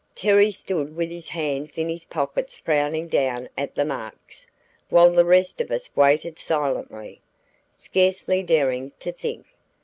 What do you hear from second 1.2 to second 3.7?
hands in his pockets frowning down